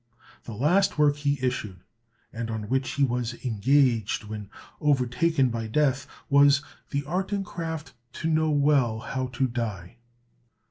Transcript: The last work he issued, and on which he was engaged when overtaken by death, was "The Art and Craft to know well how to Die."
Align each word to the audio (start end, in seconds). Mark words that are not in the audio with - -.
The 0.45 0.55
last 0.55 0.97
work 0.97 1.17
he 1.17 1.37
issued, 1.45 1.81
and 2.33 2.49
on 2.49 2.69
which 2.69 2.93
he 2.93 3.03
was 3.03 3.35
engaged 3.45 4.23
when 4.23 4.49
overtaken 4.79 5.49
by 5.49 5.67
death, 5.67 6.07
was 6.27 6.63
"The 6.89 7.03
Art 7.05 7.31
and 7.31 7.45
Craft 7.45 7.93
to 8.13 8.27
know 8.27 8.49
well 8.49 8.97
how 8.97 9.27
to 9.27 9.45
Die." 9.47 9.97